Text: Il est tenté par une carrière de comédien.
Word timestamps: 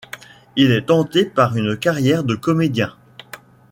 Il 0.55 0.71
est 0.71 0.87
tenté 0.87 1.25
par 1.25 1.55
une 1.55 1.77
carrière 1.77 2.23
de 2.23 2.33
comédien. 2.33 2.95